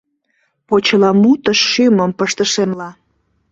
[0.67, 2.89] Почеламутыш шÿмым пыштышемла